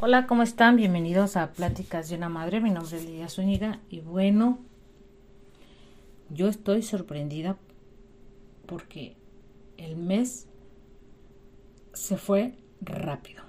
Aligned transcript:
Hola, 0.00 0.26
¿cómo 0.26 0.42
están? 0.42 0.76
Bienvenidos 0.76 1.36
a 1.36 1.52
Pláticas 1.52 2.08
de 2.08 2.16
una 2.16 2.28
Madre. 2.28 2.60
Mi 2.60 2.70
nombre 2.70 2.96
es 2.96 3.04
Lidia 3.04 3.28
Zúñiga 3.28 3.80
y 3.90 4.00
bueno, 4.00 4.58
yo 6.30 6.48
estoy 6.48 6.82
sorprendida 6.82 7.58
porque 8.66 9.16
el 9.76 9.96
mes 9.96 10.48
se 11.92 12.16
fue 12.16 12.54
rápido. 12.80 13.42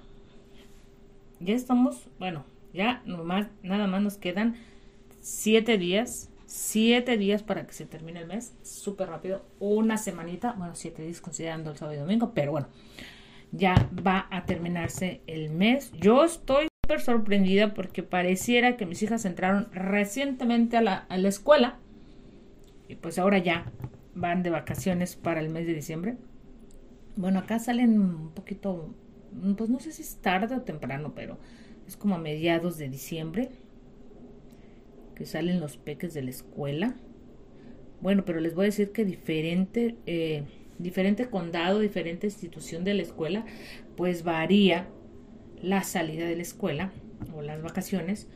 Ya 1.38 1.54
estamos, 1.54 2.08
bueno, 2.18 2.44
ya 2.74 3.02
nada 3.06 3.86
más 3.86 4.02
nos 4.02 4.16
quedan 4.16 4.56
siete 5.20 5.78
días, 5.78 6.29
siete 6.50 7.16
días 7.16 7.44
para 7.44 7.64
que 7.64 7.72
se 7.72 7.86
termine 7.86 8.18
el 8.18 8.26
mes, 8.26 8.56
súper 8.62 9.08
rápido, 9.08 9.46
una 9.60 9.96
semanita, 9.96 10.52
bueno, 10.54 10.74
siete 10.74 11.02
días 11.02 11.20
considerando 11.20 11.70
el 11.70 11.76
sábado 11.76 11.96
y 11.96 12.00
domingo, 12.00 12.32
pero 12.34 12.50
bueno, 12.50 12.66
ya 13.52 13.88
va 14.04 14.26
a 14.32 14.46
terminarse 14.46 15.20
el 15.28 15.50
mes. 15.50 15.92
Yo 15.92 16.24
estoy 16.24 16.66
súper 16.82 17.00
sorprendida 17.02 17.72
porque 17.72 18.02
pareciera 18.02 18.76
que 18.76 18.84
mis 18.84 19.00
hijas 19.00 19.26
entraron 19.26 19.68
recientemente 19.70 20.76
a 20.76 20.82
la, 20.82 20.96
a 20.96 21.18
la 21.18 21.28
escuela 21.28 21.78
y 22.88 22.96
pues 22.96 23.20
ahora 23.20 23.38
ya 23.38 23.70
van 24.16 24.42
de 24.42 24.50
vacaciones 24.50 25.14
para 25.14 25.38
el 25.38 25.50
mes 25.50 25.68
de 25.68 25.74
diciembre. 25.74 26.16
Bueno, 27.14 27.38
acá 27.38 27.60
salen 27.60 28.00
un 28.00 28.30
poquito, 28.34 28.92
pues 29.56 29.70
no 29.70 29.78
sé 29.78 29.92
si 29.92 30.02
es 30.02 30.16
tarde 30.16 30.56
o 30.56 30.62
temprano, 30.62 31.12
pero 31.14 31.38
es 31.86 31.96
como 31.96 32.16
a 32.16 32.18
mediados 32.18 32.76
de 32.76 32.88
diciembre 32.88 33.50
que 35.20 35.26
salen 35.26 35.60
los 35.60 35.76
peques 35.76 36.14
de 36.14 36.22
la 36.22 36.30
escuela. 36.30 36.94
Bueno, 38.00 38.24
pero 38.24 38.40
les 38.40 38.54
voy 38.54 38.64
a 38.64 38.68
decir 38.68 38.90
que 38.90 39.04
diferente, 39.04 39.96
eh, 40.06 40.44
diferente 40.78 41.28
condado, 41.28 41.80
diferente 41.80 42.26
institución 42.26 42.84
de 42.84 42.94
la 42.94 43.02
escuela, 43.02 43.44
pues 43.98 44.24
varía 44.24 44.88
la 45.60 45.82
salida 45.82 46.24
de 46.24 46.36
la 46.36 46.40
escuela 46.40 46.90
o 47.36 47.42
las 47.42 47.60
vacaciones, 47.60 48.28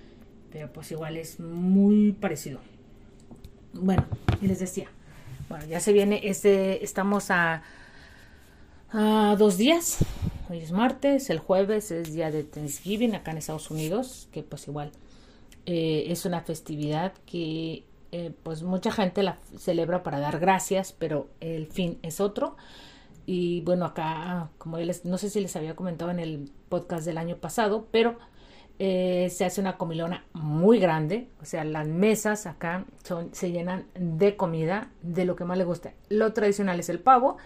pero 0.52 0.70
pues 0.74 0.90
igual 0.90 1.16
es 1.16 1.40
muy 1.40 2.12
parecido. 2.12 2.60
Bueno, 3.72 4.04
y 4.42 4.46
les 4.46 4.58
decía, 4.58 4.88
bueno, 5.48 5.64
ya 5.64 5.80
se 5.80 5.94
viene, 5.94 6.20
este, 6.24 6.84
estamos 6.84 7.30
a, 7.30 7.62
a 8.90 9.36
dos 9.38 9.56
días. 9.56 10.04
Hoy 10.50 10.58
es 10.58 10.70
martes, 10.70 11.30
el 11.30 11.38
jueves 11.38 11.90
es 11.90 12.12
día 12.12 12.30
de 12.30 12.44
Thanksgiving 12.44 13.14
acá 13.14 13.30
en 13.30 13.38
Estados 13.38 13.70
Unidos, 13.70 14.28
que 14.32 14.42
pues 14.42 14.68
igual 14.68 14.92
eh, 15.66 16.04
es 16.08 16.26
una 16.26 16.42
festividad 16.42 17.14
que 17.26 17.84
eh, 18.12 18.32
pues 18.42 18.62
mucha 18.62 18.92
gente 18.92 19.22
la 19.22 19.38
celebra 19.56 20.02
para 20.02 20.20
dar 20.20 20.38
gracias, 20.38 20.92
pero 20.92 21.28
el 21.40 21.66
fin 21.66 21.98
es 22.02 22.20
otro. 22.20 22.56
Y 23.26 23.62
bueno, 23.62 23.86
acá, 23.86 24.50
como 24.58 24.78
les, 24.78 25.04
no 25.04 25.16
sé 25.18 25.30
si 25.30 25.40
les 25.40 25.56
había 25.56 25.74
comentado 25.74 26.10
en 26.10 26.20
el 26.20 26.50
podcast 26.68 27.06
del 27.06 27.18
año 27.18 27.36
pasado, 27.36 27.88
pero 27.90 28.18
eh, 28.78 29.28
se 29.30 29.44
hace 29.46 29.60
una 29.60 29.78
comilona 29.78 30.26
muy 30.34 30.78
grande, 30.78 31.30
o 31.40 31.44
sea, 31.44 31.64
las 31.64 31.88
mesas 31.88 32.46
acá 32.46 32.84
son, 33.02 33.34
se 33.34 33.50
llenan 33.50 33.86
de 33.94 34.36
comida, 34.36 34.90
de 35.02 35.24
lo 35.24 35.36
que 35.36 35.44
más 35.44 35.56
le 35.56 35.64
gusta. 35.64 35.94
Lo 36.10 36.32
tradicional 36.34 36.80
es 36.80 36.88
el 36.90 37.00
pavo. 37.00 37.38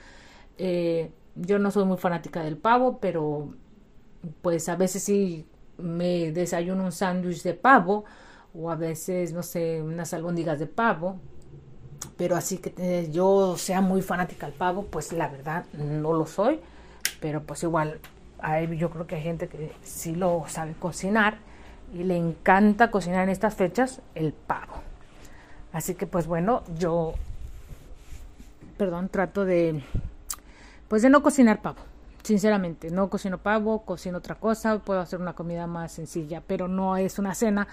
Yo 1.36 1.58
no 1.60 1.70
soy 1.70 1.84
muy 1.84 1.98
fanática 1.98 2.42
del 2.42 2.56
pavo, 2.56 2.98
pero 2.98 3.54
pues 4.42 4.68
a 4.68 4.74
veces 4.74 5.04
sí 5.04 5.46
me 5.78 6.32
desayuno 6.32 6.84
un 6.84 6.92
sándwich 6.92 7.42
de 7.42 7.54
pavo 7.54 8.04
o 8.54 8.70
a 8.70 8.74
veces, 8.74 9.32
no 9.32 9.42
sé, 9.42 9.82
unas 9.82 10.12
albóndigas 10.12 10.58
de 10.58 10.66
pavo. 10.66 11.20
Pero 12.16 12.36
así 12.36 12.58
que 12.58 12.74
eh, 12.78 13.10
yo 13.10 13.56
sea 13.56 13.80
muy 13.80 14.02
fanática 14.02 14.46
del 14.46 14.54
pavo, 14.54 14.84
pues 14.84 15.12
la 15.12 15.28
verdad 15.28 15.64
no 15.72 16.12
lo 16.12 16.26
soy. 16.26 16.60
Pero 17.20 17.42
pues 17.42 17.62
igual 17.62 18.00
yo 18.76 18.90
creo 18.90 19.06
que 19.06 19.16
hay 19.16 19.22
gente 19.22 19.48
que 19.48 19.72
sí 19.82 20.14
lo 20.14 20.44
sabe 20.48 20.74
cocinar 20.74 21.38
y 21.92 22.04
le 22.04 22.16
encanta 22.16 22.90
cocinar 22.90 23.24
en 23.24 23.30
estas 23.30 23.54
fechas 23.54 24.00
el 24.14 24.32
pavo. 24.32 24.74
Así 25.72 25.94
que 25.94 26.06
pues 26.06 26.26
bueno, 26.26 26.62
yo, 26.78 27.14
perdón, 28.76 29.08
trato 29.08 29.44
de, 29.44 29.82
pues 30.88 31.02
de 31.02 31.10
no 31.10 31.22
cocinar 31.22 31.60
pavo. 31.62 31.87
Sinceramente, 32.28 32.90
no 32.90 33.08
cocino 33.08 33.38
pavo, 33.38 33.86
cocino 33.86 34.18
otra 34.18 34.34
cosa, 34.34 34.80
puedo 34.80 35.00
hacer 35.00 35.18
una 35.18 35.32
comida 35.32 35.66
más 35.66 35.92
sencilla, 35.92 36.42
pero 36.46 36.68
no 36.68 36.98
es 36.98 37.18
una 37.18 37.34
cena. 37.34 37.66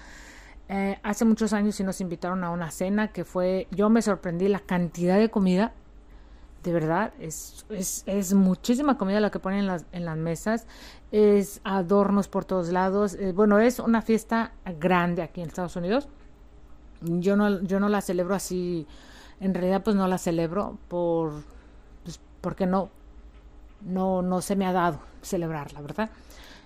Eh, 0.69 0.97
hace 1.03 1.25
muchos 1.25 1.51
años 1.51 1.75
sí 1.75 1.83
nos 1.83 1.99
invitaron 1.99 2.41
a 2.45 2.51
una 2.51 2.71
cena 2.71 3.09
que 3.09 3.25
fue, 3.25 3.67
yo 3.71 3.89
me 3.89 4.01
sorprendí 4.01 4.47
la 4.47 4.61
cantidad 4.61 5.17
de 5.17 5.29
comida 5.29 5.73
de 6.63 6.71
verdad, 6.71 7.11
es, 7.19 7.66
es, 7.67 8.03
es, 8.05 8.33
muchísima 8.33 8.97
comida 8.97 9.19
la 9.19 9.29
que 9.29 9.39
ponen 9.39 9.59
en 9.59 9.67
las, 9.67 9.85
en 9.91 10.05
las 10.05 10.16
mesas, 10.16 10.67
es 11.11 11.59
adornos 11.66 12.29
por 12.29 12.45
todos 12.45 12.69
lados. 12.69 13.16
Eh, 13.16 13.33
bueno, 13.33 13.59
es 13.59 13.79
una 13.79 14.01
fiesta 14.01 14.53
grande 14.79 15.22
aquí 15.22 15.41
en 15.41 15.49
Estados 15.49 15.75
Unidos. 15.75 16.07
Yo 17.01 17.35
no, 17.35 17.61
yo 17.61 17.81
no 17.81 17.89
la 17.89 17.99
celebro 17.99 18.35
así, 18.35 18.87
en 19.41 19.53
realidad 19.53 19.83
pues 19.83 19.97
no 19.97 20.07
la 20.07 20.17
celebro 20.17 20.77
por, 20.87 21.33
pues, 22.05 22.22
porque 22.39 22.66
no, 22.66 22.89
no, 23.85 24.22
no 24.22 24.41
se 24.41 24.56
me 24.56 24.66
ha 24.66 24.73
dado 24.73 25.00
celebrarla, 25.22 25.81
¿verdad? 25.81 26.09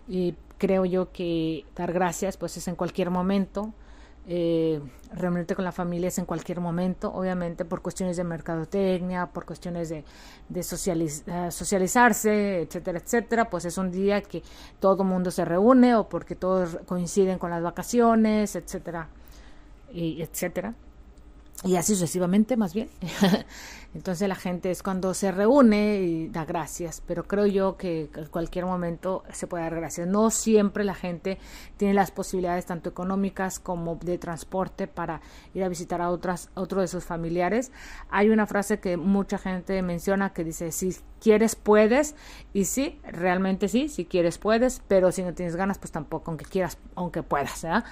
Y 0.07 0.35
creo 0.57 0.85
yo 0.85 1.11
que 1.11 1.65
dar 1.75 1.93
gracias 1.93 2.37
pues 2.37 2.57
es 2.57 2.67
en 2.67 2.75
cualquier 2.75 3.09
momento 3.11 3.73
eh, 4.31 4.79
reunirte 5.11 5.55
con 5.55 5.65
la 5.65 5.71
familia 5.71 6.09
es 6.09 6.19
en 6.19 6.25
cualquier 6.25 6.59
momento, 6.59 7.11
obviamente 7.11 7.65
por 7.65 7.81
cuestiones 7.81 8.15
de 8.15 8.23
mercadotecnia, 8.23 9.25
por 9.25 9.43
cuestiones 9.43 9.89
de, 9.89 10.03
eh, 10.53 10.63
socializarse, 11.51 12.61
etcétera, 12.61 12.99
etcétera, 12.99 13.49
pues 13.49 13.65
es 13.65 13.79
un 13.79 13.89
día 13.89 14.21
que 14.21 14.43
todo 14.79 15.03
mundo 15.03 15.31
se 15.31 15.45
reúne 15.45 15.95
o 15.95 16.07
porque 16.07 16.35
todos 16.35 16.77
coinciden 16.85 17.39
con 17.39 17.49
las 17.49 17.63
vacaciones, 17.63 18.55
etcétera, 18.55 19.07
y 19.91 20.21
etcétera 20.21 20.75
y 21.63 21.75
así 21.75 21.93
sucesivamente 21.93 22.55
más 22.55 22.73
bien. 22.73 22.89
Entonces 23.95 24.27
la 24.27 24.35
gente 24.35 24.69
es 24.69 24.83
cuando 24.83 25.15
se 25.15 25.31
reúne 25.31 26.01
y 26.01 26.27
da 26.29 26.45
gracias, 26.45 27.01
pero 27.05 27.23
creo 27.23 27.47
yo 27.47 27.75
que 27.75 28.09
en 28.15 28.25
cualquier 28.27 28.65
momento 28.65 29.23
se 29.33 29.47
puede 29.47 29.63
dar 29.63 29.75
gracias. 29.75 30.07
No 30.07 30.29
siempre 30.29 30.83
la 30.83 30.93
gente 30.93 31.39
tiene 31.75 31.95
las 31.95 32.11
posibilidades 32.11 32.67
tanto 32.67 32.89
económicas 32.89 33.59
como 33.59 33.95
de 33.95 34.19
transporte 34.19 34.87
para 34.87 35.21
ir 35.55 35.63
a 35.63 35.69
visitar 35.69 36.01
a 36.01 36.11
otras 36.11 36.49
otro 36.53 36.81
de 36.81 36.87
sus 36.87 37.03
familiares. 37.03 37.71
Hay 38.11 38.29
una 38.29 38.45
frase 38.45 38.79
que 38.79 38.95
mucha 38.95 39.39
gente 39.39 39.81
menciona 39.81 40.33
que 40.33 40.43
dice 40.43 40.71
si 40.71 40.95
quieres 41.19 41.55
puedes 41.55 42.15
y 42.53 42.65
sí, 42.65 42.99
realmente 43.03 43.67
sí, 43.67 43.89
si 43.89 44.05
quieres 44.05 44.37
puedes, 44.37 44.81
pero 44.87 45.11
si 45.11 45.23
no 45.23 45.33
tienes 45.33 45.55
ganas 45.55 45.79
pues 45.79 45.91
tampoco 45.91 46.29
aunque 46.29 46.45
quieras, 46.45 46.77
aunque 46.95 47.23
puedas, 47.23 47.63
¿verdad? 47.63 47.83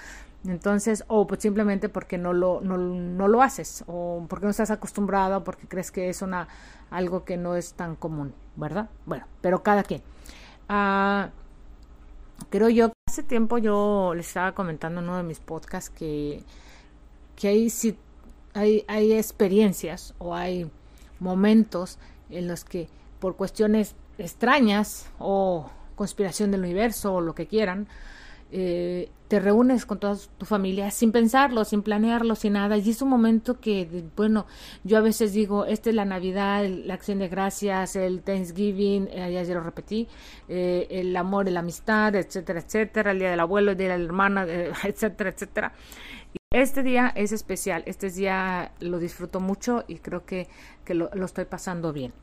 Entonces, 0.47 1.03
o 1.07 1.27
pues 1.27 1.41
simplemente 1.41 1.89
porque 1.89 2.17
no 2.17 2.31
lo, 2.31 2.61
no, 2.61 2.77
no 2.77 3.27
lo 3.27 3.41
haces, 3.41 3.83
o 3.87 4.25
porque 4.29 4.45
no 4.45 4.51
estás 4.51 4.71
acostumbrado, 4.71 5.43
porque 5.43 5.67
crees 5.67 5.91
que 5.91 6.09
es 6.09 6.21
una, 6.21 6.47
algo 6.89 7.25
que 7.25 7.35
no 7.37 7.55
es 7.55 7.73
tan 7.73 7.95
común, 7.95 8.33
¿verdad? 8.55 8.89
Bueno, 9.05 9.25
pero 9.41 9.61
cada 9.61 9.83
quien. 9.83 10.01
Ah, 10.69 11.31
creo 12.49 12.69
yo 12.69 12.93
hace 13.07 13.23
tiempo 13.23 13.57
yo 13.57 14.13
les 14.15 14.27
estaba 14.27 14.53
comentando 14.53 15.01
en 15.01 15.07
uno 15.07 15.17
de 15.17 15.23
mis 15.23 15.39
podcasts 15.39 15.89
que, 15.89 16.43
que 17.35 17.47
hay, 17.49 17.69
si, 17.69 17.97
hay, 18.53 18.85
hay 18.87 19.13
experiencias 19.13 20.13
o 20.17 20.33
hay 20.33 20.69
momentos 21.19 21.99
en 22.29 22.47
los 22.47 22.63
que 22.63 22.87
por 23.19 23.35
cuestiones 23.35 23.95
extrañas 24.17 25.09
o 25.19 25.69
conspiración 25.95 26.51
del 26.51 26.61
universo 26.61 27.15
o 27.15 27.21
lo 27.21 27.33
que 27.33 27.47
quieran, 27.47 27.87
eh, 28.51 29.09
te 29.27 29.39
reúnes 29.39 29.85
con 29.85 29.99
toda 29.99 30.17
tu 30.37 30.45
familia 30.45 30.89
sin 30.91 31.11
pensarlo, 31.11 31.65
sin 31.65 31.81
planearlo, 31.81 32.35
sin 32.35 32.53
nada. 32.53 32.77
Y 32.77 32.89
es 32.89 33.01
un 33.01 33.09
momento 33.09 33.59
que, 33.59 34.05
bueno, 34.15 34.45
yo 34.83 34.97
a 34.97 35.01
veces 35.01 35.33
digo, 35.33 35.65
esta 35.65 35.89
es 35.89 35.95
la 35.95 36.05
Navidad, 36.05 36.65
la 36.65 36.93
acción 36.93 37.19
de 37.19 37.27
gracias, 37.27 37.95
el 37.95 38.21
Thanksgiving, 38.21 39.09
eh, 39.11 39.31
ya 39.31 39.53
lo 39.53 39.61
repetí, 39.61 40.07
eh, 40.47 40.87
el 40.89 41.15
amor, 41.15 41.49
la 41.49 41.59
amistad, 41.59 42.15
etcétera, 42.15 42.61
etcétera, 42.61 43.11
el 43.11 43.19
día 43.19 43.31
del 43.31 43.39
abuelo, 43.39 43.71
el 43.71 43.77
día 43.77 43.89
de 43.89 43.97
la 43.97 44.05
hermana, 44.05 44.45
etcétera, 44.83 45.29
etcétera. 45.29 45.73
Este 46.51 46.81
día 46.83 47.11
es 47.15 47.33
especial, 47.33 47.83
este 47.85 48.09
día 48.09 48.71
lo 48.79 48.99
disfruto 48.99 49.39
mucho 49.39 49.83
y 49.87 49.97
creo 49.97 50.25
que, 50.25 50.47
que 50.85 50.93
lo 50.93 51.25
estoy 51.25 51.45
pasando 51.45 51.91
bien. 51.91 52.13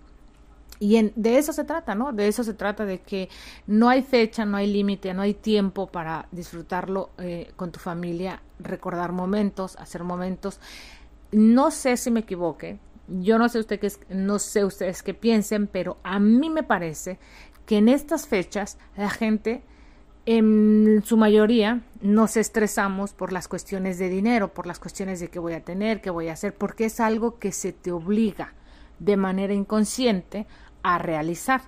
Y 0.80 0.96
en, 0.96 1.12
de 1.16 1.38
eso 1.38 1.52
se 1.52 1.64
trata, 1.64 1.94
¿no? 1.94 2.12
De 2.12 2.28
eso 2.28 2.42
se 2.44 2.54
trata, 2.54 2.84
de 2.84 3.00
que 3.00 3.28
no 3.66 3.88
hay 3.88 4.02
fecha, 4.02 4.44
no 4.44 4.56
hay 4.56 4.72
límite, 4.72 5.14
no 5.14 5.22
hay 5.22 5.34
tiempo 5.34 5.86
para 5.86 6.26
disfrutarlo 6.32 7.10
eh, 7.18 7.52
con 7.56 7.70
tu 7.70 7.78
familia, 7.78 8.42
recordar 8.58 9.12
momentos, 9.12 9.76
hacer 9.76 10.02
momentos. 10.04 10.60
No 11.32 11.70
sé 11.70 11.96
si 11.96 12.10
me 12.10 12.20
equivoque, 12.20 12.78
yo 13.08 13.38
no 13.38 13.48
sé 13.48 13.58
usted 13.60 13.78
qué 13.78 13.90
no 14.08 14.38
sé 14.38 14.64
ustedes 14.64 15.02
qué 15.02 15.14
piensen, 15.14 15.66
pero 15.66 15.98
a 16.02 16.18
mí 16.18 16.50
me 16.50 16.62
parece 16.62 17.18
que 17.66 17.78
en 17.78 17.88
estas 17.88 18.26
fechas 18.26 18.78
la 18.96 19.10
gente 19.10 19.62
en 20.26 21.02
su 21.04 21.16
mayoría 21.16 21.82
nos 22.00 22.36
estresamos 22.36 23.12
por 23.12 23.32
las 23.32 23.46
cuestiones 23.46 23.98
de 23.98 24.08
dinero, 24.08 24.54
por 24.54 24.66
las 24.66 24.78
cuestiones 24.78 25.20
de 25.20 25.28
qué 25.28 25.38
voy 25.38 25.52
a 25.52 25.64
tener, 25.64 26.00
qué 26.00 26.10
voy 26.10 26.28
a 26.28 26.32
hacer, 26.32 26.54
porque 26.54 26.86
es 26.86 26.98
algo 26.98 27.38
que 27.38 27.52
se 27.52 27.72
te 27.72 27.92
obliga 27.92 28.54
de 28.98 29.16
manera 29.16 29.54
inconsciente 29.54 30.46
a 30.82 30.98
realizar. 30.98 31.62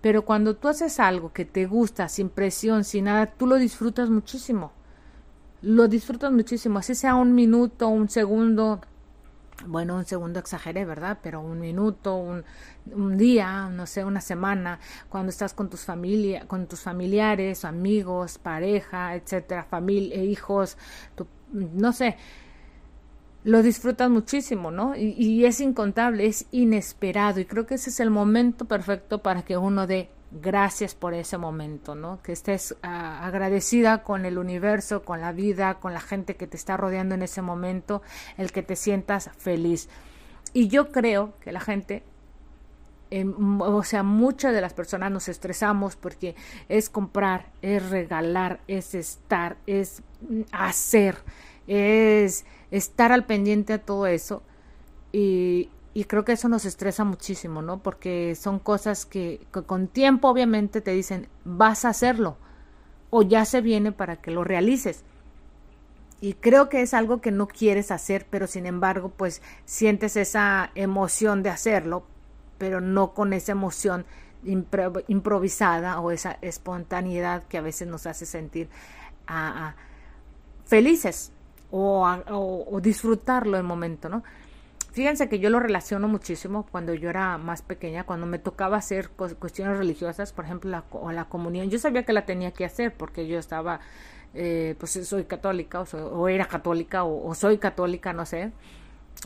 Pero 0.00 0.24
cuando 0.24 0.56
tú 0.56 0.68
haces 0.68 1.00
algo 1.00 1.32
que 1.32 1.46
te 1.46 1.64
gusta, 1.66 2.08
sin 2.08 2.28
presión, 2.28 2.84
sin 2.84 3.04
nada, 3.04 3.26
tú 3.26 3.46
lo 3.46 3.56
disfrutas 3.56 4.10
muchísimo. 4.10 4.72
Lo 5.62 5.88
disfrutas 5.88 6.30
muchísimo, 6.30 6.78
así 6.78 6.94
sea 6.94 7.14
un 7.14 7.34
minuto, 7.34 7.88
un 7.88 8.10
segundo, 8.10 8.82
bueno, 9.66 9.96
un 9.96 10.04
segundo 10.04 10.38
exageré, 10.40 10.84
¿verdad? 10.84 11.20
Pero 11.22 11.40
un 11.40 11.58
minuto, 11.58 12.16
un, 12.16 12.44
un, 12.92 13.16
día, 13.16 13.70
no 13.70 13.86
sé, 13.86 14.04
una 14.04 14.20
semana, 14.20 14.78
cuando 15.08 15.30
estás 15.30 15.54
con 15.54 15.70
tus 15.70 15.86
familia, 15.86 16.46
con 16.46 16.66
tus 16.66 16.80
familiares, 16.82 17.64
amigos, 17.64 18.36
pareja, 18.36 19.14
etcétera, 19.14 19.64
familia, 19.64 20.22
hijos, 20.22 20.76
no 21.50 21.94
sé, 21.94 22.18
lo 23.44 23.62
disfrutas 23.62 24.10
muchísimo, 24.10 24.70
¿no? 24.70 24.96
Y, 24.96 25.44
es 25.44 25.60
incontable, 25.60 26.26
es 26.26 26.46
inesperado, 26.50 27.40
y 27.40 27.44
creo 27.44 27.66
que 27.66 27.74
ese 27.74 27.90
es 27.90 28.00
el 28.00 28.10
momento 28.10 28.64
perfecto 28.64 29.22
para 29.22 29.42
que 29.42 29.58
uno 29.58 29.86
dé 29.86 30.08
gracias 30.32 30.94
por 30.94 31.14
ese 31.14 31.36
momento, 31.38 31.94
¿no? 31.94 32.20
Que 32.22 32.32
estés 32.32 32.72
uh, 32.72 32.76
agradecida 32.82 34.02
con 34.02 34.24
el 34.24 34.38
universo, 34.38 35.04
con 35.04 35.20
la 35.20 35.32
vida, 35.32 35.74
con 35.74 35.92
la 35.92 36.00
gente 36.00 36.36
que 36.36 36.46
te 36.46 36.56
está 36.56 36.76
rodeando 36.76 37.14
en 37.14 37.22
ese 37.22 37.42
momento, 37.42 38.02
el 38.38 38.50
que 38.50 38.62
te 38.62 38.76
sientas 38.76 39.30
feliz. 39.36 39.88
Y 40.54 40.68
yo 40.68 40.90
creo 40.90 41.34
que 41.40 41.52
la 41.52 41.60
gente, 41.60 42.02
eh, 43.10 43.26
o 43.26 43.82
sea, 43.84 44.02
muchas 44.02 44.54
de 44.54 44.62
las 44.62 44.72
personas 44.72 45.12
nos 45.12 45.28
estresamos 45.28 45.96
porque 45.96 46.34
es 46.68 46.88
comprar, 46.88 47.50
es 47.60 47.90
regalar, 47.90 48.60
es 48.66 48.94
estar, 48.94 49.56
es 49.66 50.02
hacer, 50.50 51.16
es 51.66 52.44
estar 52.70 53.12
al 53.12 53.24
pendiente 53.24 53.72
a 53.74 53.78
todo 53.78 54.06
eso. 54.06 54.42
Y, 55.12 55.70
y 55.94 56.04
creo 56.04 56.24
que 56.24 56.32
eso 56.32 56.48
nos 56.48 56.64
estresa 56.64 57.04
muchísimo, 57.04 57.62
¿no? 57.62 57.78
Porque 57.78 58.34
son 58.34 58.58
cosas 58.58 59.06
que, 59.06 59.46
con 59.66 59.86
tiempo 59.86 60.28
obviamente 60.28 60.80
te 60.80 60.90
dicen, 60.90 61.28
vas 61.44 61.84
a 61.84 61.90
hacerlo 61.90 62.36
o 63.10 63.22
ya 63.22 63.44
se 63.44 63.60
viene 63.60 63.92
para 63.92 64.16
que 64.16 64.32
lo 64.32 64.42
realices. 64.42 65.04
Y 66.20 66.34
creo 66.34 66.68
que 66.68 66.82
es 66.82 66.94
algo 66.94 67.20
que 67.20 67.30
no 67.30 67.46
quieres 67.46 67.92
hacer, 67.92 68.26
pero 68.28 68.48
sin 68.48 68.66
embargo, 68.66 69.10
pues 69.16 69.40
sientes 69.66 70.16
esa 70.16 70.72
emoción 70.74 71.44
de 71.44 71.50
hacerlo, 71.50 72.04
pero 72.58 72.80
no 72.80 73.14
con 73.14 73.32
esa 73.32 73.52
emoción 73.52 74.04
impro 74.42 74.94
improvisada 75.06 76.00
o 76.00 76.10
esa 76.10 76.38
espontaneidad 76.42 77.44
que 77.44 77.58
a 77.58 77.62
veces 77.62 77.86
nos 77.86 78.06
hace 78.06 78.26
sentir 78.26 78.68
felices 80.64 81.33
o, 81.76 82.66
o, 82.70 82.80
disfrutarlo 82.80 83.56
el 83.56 83.64
momento, 83.64 84.08
¿no? 84.08 84.22
Fíjense 84.92 85.28
que 85.28 85.40
yo 85.40 85.50
lo 85.50 85.58
relaciono 85.58 86.06
muchísimo 86.06 86.66
cuando 86.70 86.94
yo 86.94 87.10
era 87.10 87.36
más 87.36 87.62
pequeña, 87.62 88.04
cuando 88.04 88.26
me 88.26 88.38
tocaba 88.38 88.76
hacer 88.76 89.10
cuestiones 89.10 89.76
religiosas, 89.76 90.32
por 90.32 90.44
ejemplo, 90.44 90.70
la, 90.70 90.84
o 90.92 91.10
la 91.10 91.24
comunión. 91.24 91.68
Yo 91.70 91.80
sabía 91.80 92.04
que 92.04 92.12
la 92.12 92.26
tenía 92.26 92.52
que 92.52 92.64
hacer 92.64 92.94
porque 92.94 93.26
yo 93.26 93.40
estaba, 93.40 93.80
eh, 94.34 94.76
pues 94.78 94.92
soy 94.92 95.24
católica 95.24 95.80
o, 95.80 96.28
era 96.28 96.46
católica 96.46 97.02
o, 97.02 97.28
o, 97.28 97.34
soy 97.34 97.58
católica, 97.58 98.12
no 98.12 98.24
sé. 98.24 98.52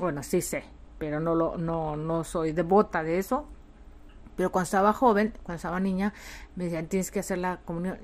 Bueno, 0.00 0.22
sí 0.22 0.40
sé, 0.40 0.64
pero 0.98 1.20
no, 1.20 1.34
lo, 1.34 1.58
no, 1.58 1.96
no 1.96 2.24
soy 2.24 2.52
devota 2.52 3.02
de 3.02 3.18
eso. 3.18 3.46
Pero 4.36 4.50
cuando 4.50 4.64
estaba 4.64 4.94
joven, 4.94 5.34
cuando 5.42 5.56
estaba 5.56 5.80
niña, 5.80 6.14
me 6.56 6.64
decían, 6.64 6.86
tienes 6.86 7.10
que 7.10 7.20
hacer 7.20 7.38
la 7.38 7.58
comunión. 7.58 7.98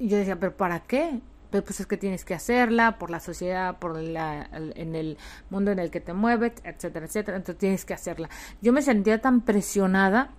Y 0.00 0.08
yo 0.08 0.16
decía, 0.16 0.40
pero 0.40 0.56
¿para 0.56 0.80
qué? 0.80 1.20
Pues 1.50 1.80
es 1.80 1.86
que 1.86 1.96
tienes 1.96 2.24
que 2.24 2.34
hacerla 2.34 2.98
por 2.98 3.10
la 3.10 3.20
sociedad, 3.20 3.78
por 3.78 4.00
la, 4.00 4.48
en 4.52 4.94
el 4.94 5.18
mundo 5.50 5.70
en 5.70 5.78
el 5.78 5.90
que 5.90 6.00
te 6.00 6.12
mueves, 6.12 6.52
etcétera, 6.64 7.06
etcétera. 7.06 7.36
Entonces 7.36 7.58
tienes 7.58 7.84
que 7.84 7.94
hacerla. 7.94 8.28
Yo 8.60 8.72
me 8.72 8.82
sentía 8.82 9.20
tan 9.20 9.40
presionada 9.40 10.30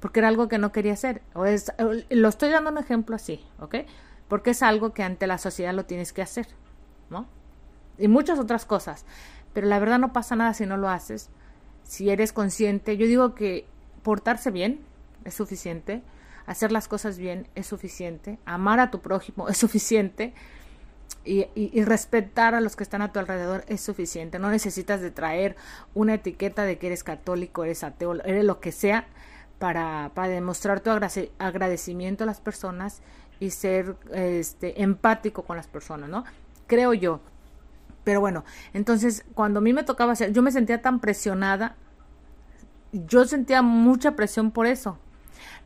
porque 0.00 0.20
era 0.20 0.28
algo 0.28 0.48
que 0.48 0.58
no 0.58 0.72
quería 0.72 0.94
hacer. 0.94 1.22
O 1.34 1.44
es, 1.44 1.72
lo 2.08 2.28
estoy 2.28 2.50
dando 2.50 2.70
un 2.70 2.78
ejemplo 2.78 3.14
así, 3.16 3.44
¿ok? 3.58 3.76
Porque 4.28 4.50
es 4.50 4.62
algo 4.62 4.92
que 4.92 5.02
ante 5.02 5.26
la 5.26 5.38
sociedad 5.38 5.74
lo 5.74 5.84
tienes 5.84 6.12
que 6.12 6.22
hacer, 6.22 6.46
¿no? 7.10 7.26
Y 7.98 8.08
muchas 8.08 8.38
otras 8.38 8.64
cosas. 8.64 9.04
Pero 9.52 9.66
la 9.66 9.78
verdad 9.78 9.98
no 9.98 10.12
pasa 10.12 10.36
nada 10.36 10.54
si 10.54 10.64
no 10.66 10.76
lo 10.76 10.88
haces. 10.88 11.28
Si 11.82 12.10
eres 12.10 12.32
consciente, 12.32 12.96
yo 12.96 13.06
digo 13.06 13.34
que 13.34 13.66
portarse 14.02 14.50
bien 14.50 14.80
es 15.24 15.34
suficiente 15.34 16.02
hacer 16.46 16.72
las 16.72 16.88
cosas 16.88 17.18
bien 17.18 17.48
es 17.54 17.66
suficiente, 17.66 18.38
amar 18.44 18.80
a 18.80 18.90
tu 18.90 19.00
prójimo 19.00 19.48
es 19.50 19.56
suficiente 19.56 20.34
y, 21.24 21.84
respetar 21.84 22.54
a 22.54 22.60
los 22.60 22.76
que 22.76 22.82
están 22.82 23.02
a 23.02 23.12
tu 23.12 23.18
alrededor 23.18 23.64
es 23.68 23.80
suficiente. 23.80 24.38
No 24.38 24.50
necesitas 24.50 25.00
de 25.00 25.10
traer 25.10 25.56
una 25.94 26.14
etiqueta 26.14 26.64
de 26.64 26.78
que 26.78 26.86
eres 26.86 27.04
católico, 27.04 27.64
eres 27.64 27.84
ateo, 27.84 28.14
eres 28.24 28.44
lo 28.44 28.60
que 28.60 28.72
sea 28.72 29.06
para, 29.58 30.12
para 30.14 30.28
demostrar 30.28 30.80
tu 30.80 30.90
agradecimiento 30.90 32.24
a 32.24 32.26
las 32.26 32.40
personas 32.40 33.02
y 33.38 33.50
ser 33.50 33.96
este, 34.12 34.82
empático 34.82 35.42
con 35.42 35.56
las 35.56 35.66
personas, 35.66 36.08
¿no? 36.08 36.24
Creo 36.66 36.94
yo. 36.94 37.20
Pero 38.04 38.20
bueno, 38.20 38.44
entonces 38.72 39.24
cuando 39.34 39.58
a 39.58 39.62
mí 39.62 39.72
me 39.72 39.82
tocaba 39.82 40.12
hacer, 40.12 40.32
yo 40.32 40.42
me 40.42 40.52
sentía 40.52 40.80
tan 40.80 41.00
presionada, 41.00 41.76
yo 42.92 43.24
sentía 43.26 43.62
mucha 43.62 44.16
presión 44.16 44.50
por 44.50 44.66
eso, 44.66 44.98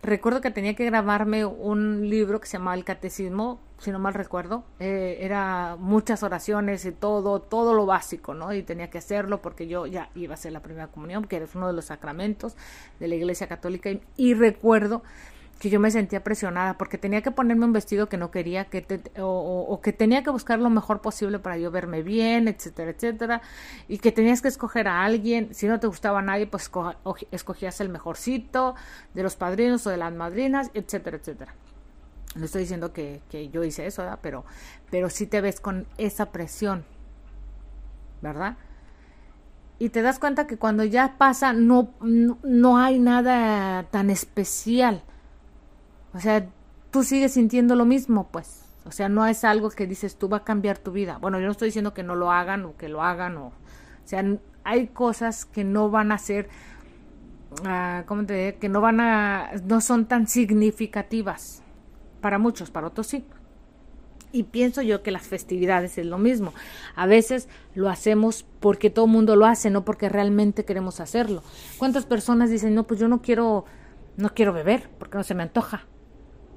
Recuerdo 0.03 0.41
que 0.41 0.51
tenía 0.51 0.75
que 0.75 0.85
grabarme 0.85 1.45
un 1.45 2.09
libro 2.09 2.41
que 2.41 2.47
se 2.47 2.59
llamaba 2.59 2.75
El 2.75 2.85
Catecismo, 2.85 3.61
si 3.79 3.91
no 3.91 3.99
mal 3.99 4.15
recuerdo. 4.15 4.65
Eh, 4.81 5.19
era 5.21 5.77
muchas 5.79 6.23
oraciones 6.23 6.85
y 6.85 6.93
todo, 6.93 7.41
todo 7.41 7.75
lo 7.75 7.87
básico, 7.87 8.35
¿no? 8.35 8.53
Y 8.53 8.63
tenía 8.63 8.91
que 8.91 8.99
hacerlo 8.99 9.43
porque 9.43 9.67
yo 9.67 9.87
ya 9.87 10.11
iba 10.15 10.33
a 10.33 10.35
hacer 10.35 10.53
la 10.53 10.61
primera 10.61 10.89
comunión, 10.89 11.25
que 11.25 11.37
es 11.37 11.55
uno 11.55 11.67
de 11.67 11.73
los 11.73 11.87
sacramentos 11.87 12.57
de 13.01 13.09
la 13.09 13.15
Iglesia 13.15 13.47
Católica. 13.47 13.91
Y 14.17 14.35
recuerdo 14.35 15.03
que 15.65 15.71
yo 15.71 15.81
me 15.81 15.91
sentía 15.91 16.23
presionada 16.23 16.77
porque 16.77 16.99
tenía 16.99 17.23
que 17.23 17.31
ponerme 17.31 17.65
un 17.65 17.73
vestido 17.73 18.07
que 18.07 18.19
no 18.19 18.31
quería 18.31 18.67
que 18.67 18.83
te, 18.83 19.01
o, 19.19 19.81
que 19.83 19.95
tenía 19.95 20.23
que 20.23 20.29
buscar 20.29 20.59
lo 20.59 20.69
mejor 20.69 21.01
posible 21.01 21.39
para 21.39 21.57
yo 21.57 21.71
verme 21.71 22.03
bien, 22.03 22.49
etcétera, 22.49 22.91
etcétera, 22.91 23.41
y 23.89 23.97
que 23.97 24.13
tenías 24.13 24.43
que 24.43 24.49
escoger 24.49 24.89
a 24.89 25.07
alguien, 25.07 25.55
si 25.55 25.67
no 25.67 25.81
te 25.81 25.87
gustaba 25.87 26.21
nadie, 26.21 26.47
pues 26.47 26.71
escogías 27.31 27.81
el 27.81 27.89
mejorcito 27.89 28.75
de 29.15 29.23
los 29.23 29.37
padrinos 29.37 29.87
o 29.87 29.91
de 29.91 29.97
las 29.97 30.13
madrinas, 30.13 30.71
etcétera, 30.75 31.17
etcétera. 31.17 31.55
No 32.37 32.45
estoy 32.45 32.61
diciendo 32.61 32.93
que, 32.93 33.23
que 33.31 33.49
yo 33.49 33.65
hice 33.65 33.87
eso. 33.87 34.05
Pero, 34.21 34.45
pero 34.91 35.09
sí 35.09 35.27
te 35.27 35.41
ves 35.41 35.61
con 35.61 35.87
esa 35.97 36.31
presión, 36.31 36.85
¿verdad? 38.21 38.59
y 39.79 39.89
te 39.89 40.03
das 40.03 40.19
cuenta 40.19 40.47
que 40.47 40.59
cuando 40.59 40.85
ya 40.85 41.17
pasa 41.17 41.55
no, 41.55 41.89
no 42.01 42.79
hay 42.79 42.99
nada 42.99 43.85
tan 43.85 44.09
especial 44.11 45.03
o 46.15 46.21
sea, 46.21 46.47
tú 46.91 47.03
sigues 47.03 47.33
sintiendo 47.33 47.75
lo 47.75 47.85
mismo, 47.85 48.29
pues. 48.31 48.65
O 48.87 48.93
sea, 48.93 49.09
no 49.09 49.27
es 49.27 49.45
algo 49.45 49.71
que 49.71 49.87
dices 49.87 50.17
tú 50.17 50.29
va 50.29 50.39
a 50.39 50.45
cambiar 50.45 50.79
tu 50.79 50.93
vida. 50.93 51.19
Bueno, 51.19 51.39
yo 51.41 51.47
no 51.47 51.53
estoy 51.53 51.69
diciendo 51.69 51.95
que 51.95 52.03
no 52.03 52.15
lo 52.15 52.31
hagan 52.31 52.65
o 52.65 52.77
que 52.77 52.89
lo 52.89 53.03
hagan 53.03 53.37
o... 53.37 53.47
O 53.47 54.07
sea, 54.07 54.23
hay 54.63 54.89
cosas 54.89 55.45
que 55.45 55.65
no 55.65 55.91
van 55.91 56.13
a 56.13 56.19
ser... 56.19 56.49
Uh, 57.63 58.05
¿Cómo 58.07 58.27
te 58.27 58.35
diré? 58.35 58.57
Que 58.57 58.69
no 58.69 58.81
van 58.81 59.01
a... 59.01 59.53
No 59.65 59.81
son 59.81 60.07
tan 60.07 60.29
significativas. 60.29 61.63
Para 62.21 62.39
muchos, 62.39 62.71
para 62.71 62.89
otros 62.89 63.07
sí. 63.07 63.25
Y 64.33 64.43
pienso 64.45 64.83
yo 64.83 65.03
que 65.03 65.11
las 65.11 65.23
festividades 65.23 65.97
es 65.97 66.07
lo 66.07 66.19
mismo. 66.19 66.53
A 66.95 67.07
veces 67.07 67.49
lo 67.75 67.89
hacemos 67.89 68.45
porque 68.61 68.91
todo 68.91 69.07
el 69.07 69.13
mundo 69.13 69.37
lo 69.37 69.47
hace, 69.47 69.71
no 69.71 69.85
porque 69.85 70.09
realmente 70.09 70.65
queremos 70.65 71.01
hacerlo. 71.01 71.43
¿Cuántas 71.79 72.05
personas 72.05 72.51
dicen, 72.51 72.75
no, 72.75 72.85
pues 72.85 73.01
yo 73.01 73.09
no 73.09 73.23
quiero, 73.23 73.65
no 74.17 74.35
quiero 74.35 74.53
beber 74.53 74.91
porque 74.99 75.17
no 75.17 75.25
se 75.25 75.35
me 75.35 75.45
antoja? 75.45 75.87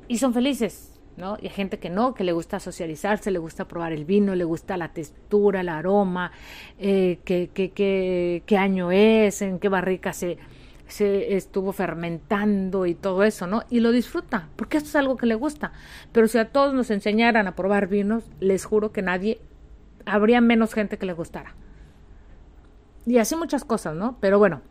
Y 0.08 0.18
son 0.18 0.34
felices, 0.34 1.00
¿no? 1.18 1.38
Y 1.42 1.48
hay 1.48 1.54
gente 1.54 1.80
que 1.80 1.90
no, 1.90 2.14
que 2.14 2.24
le 2.24 2.32
gusta 2.32 2.60
socializarse, 2.60 3.32
le 3.32 3.40
gusta 3.40 3.68
probar 3.68 3.92
el 3.92 4.06
vino, 4.06 4.36
le 4.36 4.44
gusta 4.44 4.78
la 4.78 4.90
textura, 4.94 5.62
el 5.62 5.70
aroma, 5.70 6.32
eh, 6.80 7.20
qué, 7.26 7.50
qué, 7.54 7.72
qué, 7.72 8.44
qué 8.46 8.58
año 8.58 8.92
es, 8.92 9.42
en 9.42 9.60
qué 9.60 9.70
barrica 9.70 10.14
se, 10.14 10.38
se 10.88 11.36
estuvo 11.36 11.74
fermentando 11.74 12.86
y 12.86 12.96
todo 12.96 13.24
eso, 13.24 13.48
¿no? 13.48 13.64
Y 13.70 13.80
lo 13.80 13.92
disfruta, 13.92 14.50
porque 14.56 14.78
esto 14.78 14.90
es 14.90 14.96
algo 14.96 15.18
que 15.18 15.26
le 15.26 15.36
gusta. 15.36 15.74
Pero 16.12 16.28
si 16.28 16.38
a 16.38 16.50
todos 16.50 16.74
nos 16.74 16.90
enseñaran 16.92 17.48
a 17.48 17.56
probar 17.56 17.88
vinos, 17.88 18.24
les 18.40 18.66
juro 18.66 18.92
que 18.92 19.02
nadie, 19.02 19.40
habría 20.06 20.42
menos 20.42 20.74
gente 20.74 20.98
que 20.98 21.06
le 21.06 21.14
gustara. 21.14 21.56
Y 23.06 23.18
así 23.20 23.36
muchas 23.36 23.64
cosas, 23.64 23.96
¿no? 23.96 24.18
Pero 24.20 24.40
bueno, 24.40 24.62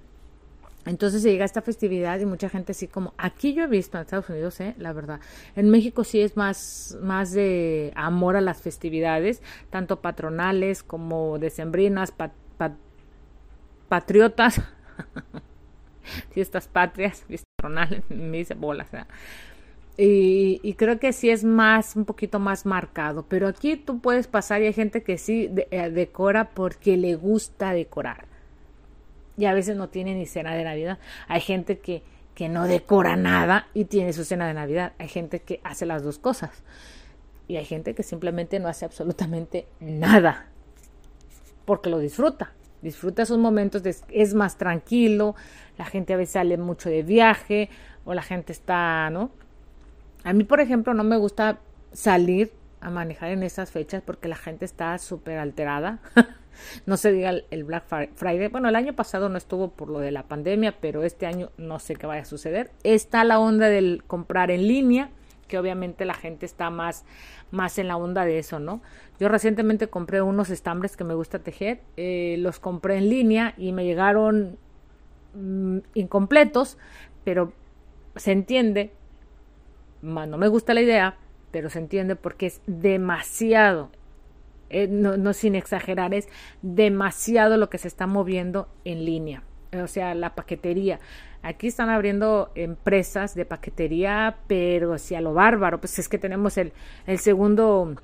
entonces 0.87 1.23
se 1.23 1.31
llega 1.31 1.43
a 1.43 1.47
esta 1.47 1.63
festividad 1.63 2.19
y 2.21 2.27
mucha 2.27 2.49
gente 2.49 2.73
así 2.73 2.87
como, 2.87 3.13
aquí 3.19 3.55
yo 3.55 3.65
he 3.65 3.67
visto 3.67 3.99
en 3.99 4.03
Estados 4.03 4.29
Unidos, 4.31 4.61
¿eh? 4.61 4.75
la 4.79 4.93
verdad, 4.93 5.21
en 5.57 5.69
México 5.71 6.05
sí 6.05 6.21
es 6.21 6.37
más, 6.37 6.97
más 7.03 7.33
de 7.33 7.93
amor 7.97 8.37
a 8.37 8.41
las 8.41 8.63
festividades, 8.63 9.43
tanto 9.71 10.01
patronales 10.01 10.83
como 10.83 11.39
decembrinas, 11.39 12.13
pat, 12.13 12.33
pat, 12.57 12.73
patriotas, 13.89 14.63
fiestas 16.31 16.69
patrias, 16.69 17.25
patronales, 17.57 18.03
me 18.09 18.39
dice 18.39 18.55
bolas. 18.55 18.89
Y, 19.99 20.75
creo 20.75 20.99
que 20.99 21.13
sí 21.13 21.31
es 21.31 21.43
más, 21.43 21.97
un 21.97 22.05
poquito 22.05 22.39
más 22.39 22.67
marcado. 22.67 23.25
Pero 23.29 23.49
aquí 23.49 23.77
tú 23.77 24.01
puedes 24.01 24.27
pasar 24.27 24.61
y 24.61 24.67
hay 24.67 24.73
gente 24.75 25.03
que 25.03 25.17
sí 25.17 25.51
eh, 25.71 25.91
decora 25.91 26.51
porque 26.51 26.97
le 26.97 27.15
gusta 27.17 27.73
decorar. 27.73 28.36
Y 29.37 29.45
a 29.45 29.53
veces 29.53 29.77
no 29.77 29.89
tiene 29.89 30.15
ni 30.15 30.27
cena 30.27 30.55
de 30.55 30.65
Navidad. 30.65 30.99
Hay 31.29 31.41
gente 31.41 31.79
que, 31.79 32.03
que 32.35 32.49
no 32.49 32.67
decora 32.67 33.17
nada 33.17 33.69
y 33.75 33.85
tiene 33.85 34.13
su 34.13 34.25
cena 34.25 34.47
de 34.47 34.55
Navidad. 34.55 34.93
Hay 34.99 35.09
gente 35.09 35.41
que 35.41 35.61
hace 35.65 35.87
las 35.87 36.03
dos 36.03 36.19
cosas. 36.19 36.63
Y 37.49 37.57
hay 37.57 37.65
gente 37.65 37.95
que 37.95 38.03
simplemente 38.03 38.59
no 38.59 38.69
hace 38.69 38.85
absolutamente 38.85 39.67
nada. 39.81 40.47
Porque 41.65 41.91
lo 41.91 41.99
disfruta. 41.99 42.53
Disfruta 42.83 43.23
esos 43.23 43.39
momentos, 43.39 43.83
es 43.85 44.35
más 44.35 44.59
tranquilo. 44.59 45.35
La 45.79 45.85
gente 45.85 46.15
a 46.15 46.17
veces 46.17 46.35
sale 46.35 46.57
mucho 46.57 46.89
de 46.89 47.03
viaje 47.03 47.69
o 48.05 48.15
la 48.15 48.23
gente 48.23 48.53
está, 48.53 49.11
¿no? 49.11 49.31
A 50.25 50.33
mí, 50.33 50.45
por 50.45 50.61
ejemplo, 50.61 50.95
no 50.95 51.05
me 51.05 51.17
gusta 51.17 51.59
salir 51.93 52.53
a 52.81 52.91
manejar 52.91 53.31
en 53.31 53.43
esas 53.43 53.71
fechas 53.71 54.03
porque 54.05 54.29
la 54.29 54.37
gente 54.37 54.65
está 54.65 54.97
súper 54.99 55.39
alterada. 55.39 55.99
no 56.87 56.97
se 56.97 57.13
diga 57.13 57.33
el 57.51 57.65
Black 57.65 57.85
Friday. 58.15 58.49
Bueno, 58.49 58.69
el 58.69 58.77
año 58.77 58.95
pasado 58.95 59.29
no 59.29 59.39
estuvo 59.39 59.71
por 59.71 59.89
lo 59.89 59.99
de 59.99 60.11
la 60.11 60.25
pandemia, 60.25 60.75
pero 60.81 61.05
este 61.05 61.27
año 61.27 61.51
no 61.57 61.79
sé 61.79 61.97
qué 61.97 62.07
vaya 62.07 62.23
a 62.23 62.27
suceder. 62.27 62.71
Está 62.83 63.25
la 63.25 63.39
onda 63.39 63.69
del 63.69 64.03
comprar 64.07 64.51
en 64.51 64.67
línea, 64.67 65.11
que 65.49 65.59
obviamente 65.59 66.05
la 66.05 66.15
gente 66.15 66.47
está 66.47 66.71
más, 66.71 67.05
más 67.51 67.79
en 67.79 67.89
la 67.89 67.97
onda 67.97 68.25
de 68.25 68.39
eso, 68.39 68.59
¿no? 68.59 68.83
Yo 69.19 69.29
recientemente 69.29 69.89
compré 69.89 70.23
unos 70.23 70.51
estambres 70.51 70.97
que 70.97 71.05
me 71.05 71.15
gusta 71.15 71.39
tejer, 71.39 71.81
eh, 71.97 72.37
los 72.39 72.59
compré 72.59 72.99
en 72.99 73.09
línea 73.09 73.55
y 73.57 73.73
me 73.73 73.85
llegaron 73.85 74.59
mm, 75.35 75.79
incompletos, 75.95 76.79
pero 77.25 77.53
se 78.17 78.33
entiende 78.33 78.93
no 80.03 80.39
me 80.39 80.49
gusta 80.49 80.75
la 80.75 80.81
idea, 80.81 81.17
pero 81.51 81.71
se 81.71 81.79
entiende 81.79 82.17
porque 82.17 82.47
es 82.47 82.61
demasiado, 82.67 83.91
eh, 84.71 84.89
no, 84.89 85.33
sin 85.33 85.55
exagerar, 85.55 86.15
es 86.15 86.29
demasiado 86.63 87.57
lo 87.57 87.71
que 87.71 87.79
se 87.79 87.89
está 87.89 88.07
moviendo 88.07 88.69
en 88.85 89.05
línea. 89.05 89.43
O 89.73 89.87
sea, 89.89 90.15
la 90.15 90.35
paquetería. 90.35 91.01
Aquí 91.43 91.67
están 91.67 91.91
abriendo 91.91 92.51
empresas 92.55 93.35
de 93.35 93.45
paquetería, 93.45 94.39
pero 94.47 94.99
si 94.99 95.15
a 95.15 95.21
lo 95.21 95.35
bárbaro, 95.35 95.81
pues 95.81 95.99
es 95.99 96.09
que 96.09 96.19
tenemos 96.19 96.57
el, 96.57 96.73
el 97.07 97.19
segundo, 97.19 97.95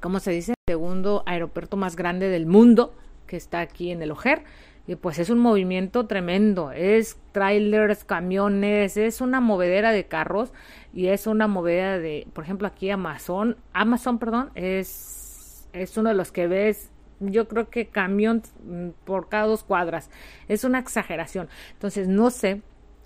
¿cómo 0.00 0.20
se 0.20 0.32
dice? 0.32 0.52
El 0.66 0.74
segundo 0.74 1.22
aeropuerto 1.26 1.76
más 1.76 1.96
grande 1.96 2.28
del 2.28 2.46
mundo, 2.46 2.94
que 3.26 3.36
está 3.36 3.60
aquí 3.60 3.90
en 3.90 4.02
el 4.02 4.10
Ojer 4.10 4.44
y 4.86 4.96
pues 4.96 5.18
es 5.18 5.30
un 5.30 5.38
movimiento 5.38 6.06
tremendo, 6.06 6.72
es 6.72 7.16
trailers, 7.30 8.04
camiones, 8.04 8.96
es 8.96 9.20
una 9.20 9.40
movedera 9.40 9.92
de 9.92 10.06
carros 10.06 10.52
y 10.92 11.06
es 11.06 11.26
una 11.26 11.46
movedera 11.46 11.98
de, 11.98 12.26
por 12.32 12.44
ejemplo, 12.44 12.66
aquí 12.66 12.90
Amazon, 12.90 13.56
Amazon, 13.72 14.18
perdón, 14.18 14.50
es, 14.54 15.68
es 15.72 15.96
uno 15.96 16.08
de 16.08 16.16
los 16.16 16.32
que 16.32 16.48
ves, 16.48 16.90
yo 17.20 17.46
creo 17.46 17.70
que 17.70 17.86
camión 17.86 18.42
mm, 18.64 18.88
por 19.04 19.28
cada 19.28 19.46
dos 19.46 19.62
cuadras, 19.62 20.10
es 20.48 20.64
una 20.64 20.80
exageración. 20.80 21.48
Entonces, 21.74 22.08
no 22.08 22.30
sé, 22.30 22.62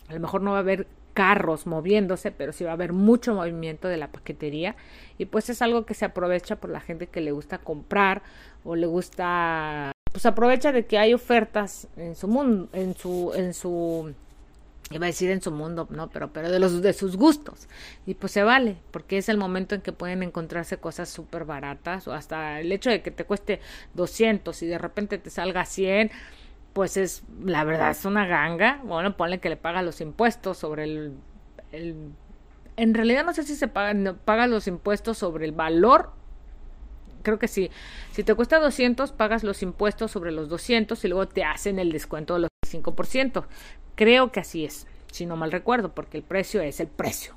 a 0.09 0.14
lo 0.14 0.21
mejor 0.21 0.40
no 0.40 0.52
va 0.52 0.59
a 0.59 0.61
haber 0.61 0.87
carros 1.12 1.66
moviéndose, 1.66 2.30
pero 2.30 2.52
sí 2.52 2.64
va 2.64 2.71
a 2.71 2.75
haber 2.75 2.92
mucho 2.92 3.35
movimiento 3.35 3.88
de 3.88 3.97
la 3.97 4.12
paquetería. 4.12 4.76
Y 5.18 5.26
pues 5.26 5.49
es 5.50 5.62
algo 5.62 5.87
que 5.87 5.95
se 5.95 6.04
aprovecha 6.04 6.56
por 6.56 6.71
la 6.71 6.80
gente 6.80 7.06
que 7.06 7.21
le 7.21 7.33
gusta 7.33 7.59
comprar 7.59 8.23
o 8.64 8.76
le 8.76 8.87
gusta 8.87 9.92
pues 10.16 10.25
aprovecha 10.25 10.73
de 10.73 10.87
que 10.87 10.96
hay 10.96 11.12
ofertas 11.12 11.88
en 11.99 12.16
su 12.16 12.26
mundo, 12.26 12.70
en 12.73 12.96
su, 12.96 13.35
en 13.35 13.52
su, 13.52 14.14
iba 14.90 15.04
a 15.04 15.08
decir 15.08 15.30
en 15.30 15.42
su 15.42 15.50
mundo, 15.52 15.87
no, 15.90 16.08
pero, 16.08 16.32
pero 16.32 16.50
de 16.50 16.58
los, 16.58 16.80
de 16.80 16.94
sus 16.94 17.18
gustos. 17.18 17.68
Y 18.06 18.14
pues 18.14 18.32
se 18.32 18.42
vale, 18.42 18.78
porque 18.92 19.18
es 19.18 19.28
el 19.28 19.37
momento 19.37 19.75
en 19.75 19.82
que 19.82 19.92
pueden 19.92 20.23
encontrarse 20.23 20.78
cosas 20.78 21.11
súper 21.11 21.44
baratas, 21.44 22.08
o 22.08 22.14
hasta 22.14 22.61
el 22.61 22.73
hecho 22.73 22.88
de 22.88 23.02
que 23.02 23.11
te 23.11 23.25
cueste 23.25 23.61
200 23.92 24.62
y 24.62 24.66
de 24.66 24.78
repente 24.78 25.18
te 25.18 25.28
salga 25.28 25.66
100, 25.66 26.11
pues 26.73 26.96
es, 26.96 27.23
la 27.44 27.64
verdad, 27.64 27.90
es 27.90 28.06
una 28.06 28.26
ganga. 28.26 28.80
Bueno, 28.85 29.18
ponle 29.18 29.38
que 29.38 29.50
le 29.50 29.58
paga 29.58 29.82
los 29.82 30.00
impuestos 30.00 30.56
sobre 30.56 30.85
el, 30.85 31.12
en 32.78 32.94
realidad 32.94 33.26
no 33.26 33.35
sé 33.35 33.42
si 33.42 33.54
se 33.54 33.68
pagan, 33.68 34.18
paga 34.25 34.46
los 34.46 34.66
impuestos 34.66 35.18
sobre 35.18 35.44
el 35.44 35.52
valor 35.52 36.12
creo 37.26 37.40
que 37.40 37.49
sí. 37.49 37.71
Si 38.12 38.23
te 38.23 38.37
cuesta 38.37 38.61
200, 38.61 39.11
pagas 39.11 39.42
los 39.42 39.64
impuestos 39.64 40.12
sobre 40.12 40.30
los 40.30 40.49
200 40.49 41.04
y 41.04 41.09
luego 41.09 41.26
te 41.26 41.42
hacen 41.42 41.80
el 41.80 41.90
descuento 41.90 42.35
de 42.35 42.40
los 42.42 42.50
5%. 42.64 43.45
Creo 43.97 44.30
que 44.30 44.40
así 44.40 44.64
es, 44.64 44.87
si 45.11 45.26
no 45.26 45.35
mal 45.35 45.50
recuerdo, 45.50 45.92
porque 45.92 46.18
el 46.18 46.23
precio 46.23 46.62
es 46.62 46.78
el 46.78 46.87
precio. 46.87 47.35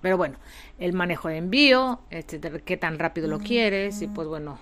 Pero 0.00 0.16
bueno, 0.16 0.38
el 0.78 0.94
manejo 0.94 1.28
de 1.28 1.36
envío, 1.36 2.00
etcétera, 2.08 2.60
qué 2.60 2.78
tan 2.78 2.98
rápido 2.98 3.28
lo 3.28 3.40
quieres, 3.40 4.00
y 4.00 4.06
pues 4.06 4.26
bueno, 4.26 4.58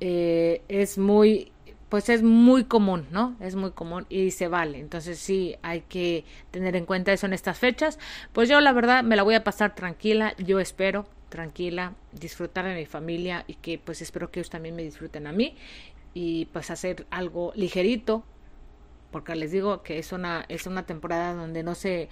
eh, 0.00 0.62
es 0.66 0.98
muy, 0.98 1.52
pues 1.88 2.08
es 2.08 2.24
muy 2.24 2.64
común, 2.64 3.06
¿no? 3.12 3.36
Es 3.38 3.54
muy 3.54 3.70
común 3.70 4.06
y 4.08 4.32
se 4.32 4.48
vale. 4.48 4.80
Entonces 4.80 5.20
sí 5.20 5.54
hay 5.62 5.82
que 5.82 6.24
tener 6.50 6.74
en 6.74 6.84
cuenta 6.84 7.12
eso 7.12 7.26
en 7.26 7.32
estas 7.32 7.60
fechas. 7.60 8.00
Pues 8.32 8.48
yo 8.48 8.60
la 8.60 8.72
verdad 8.72 9.04
me 9.04 9.14
la 9.14 9.22
voy 9.22 9.36
a 9.36 9.44
pasar 9.44 9.76
tranquila, 9.76 10.34
yo 10.38 10.58
espero 10.58 11.06
tranquila, 11.32 11.94
disfrutar 12.12 12.66
de 12.66 12.74
mi 12.74 12.84
familia 12.84 13.44
y 13.46 13.54
que 13.54 13.78
pues 13.78 14.02
espero 14.02 14.30
que 14.30 14.40
ellos 14.40 14.50
también 14.50 14.76
me 14.76 14.82
disfruten 14.82 15.26
a 15.26 15.32
mí 15.32 15.56
y 16.12 16.44
pues 16.52 16.70
hacer 16.70 17.06
algo 17.10 17.52
ligerito 17.56 18.22
porque 19.10 19.34
les 19.34 19.50
digo 19.50 19.82
que 19.82 19.98
es 19.98 20.12
una 20.12 20.44
es 20.50 20.66
una 20.66 20.84
temporada 20.84 21.32
donde 21.32 21.62
no 21.62 21.74
se 21.74 22.10